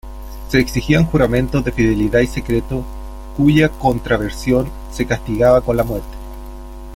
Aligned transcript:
Se 0.49 0.57
exigían 0.57 1.05
juramentos 1.05 1.63
de 1.63 1.71
fidelidad 1.71 2.21
y 2.21 2.25
secreto, 2.25 2.83
cuya 3.37 3.69
contravención 3.69 4.67
se 4.91 5.05
castigaba 5.05 5.61
con 5.61 5.77
la 5.77 5.83
muerte. 5.83 6.17